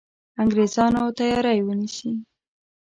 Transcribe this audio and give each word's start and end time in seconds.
انګرېزانو 0.41 1.03
تیاری 1.17 1.59
ونیسي. 1.65 2.11